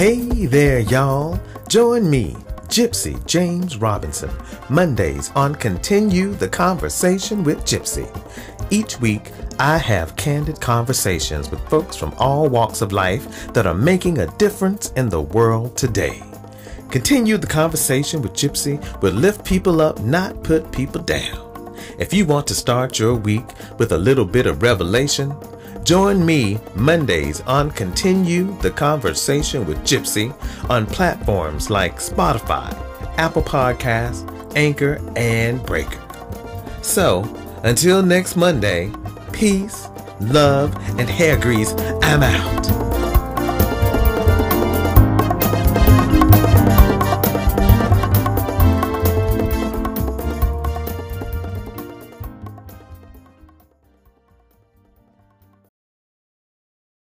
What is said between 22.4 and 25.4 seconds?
to start your week with a little bit of revelation,